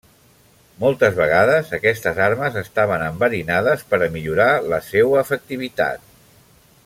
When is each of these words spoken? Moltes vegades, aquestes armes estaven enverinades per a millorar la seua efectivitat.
Moltes 0.83 1.11
vegades, 1.19 1.67
aquestes 1.77 2.21
armes 2.29 2.57
estaven 2.63 3.05
enverinades 3.09 3.85
per 3.93 4.01
a 4.05 4.09
millorar 4.17 4.51
la 4.75 4.81
seua 4.91 5.23
efectivitat. 5.27 6.09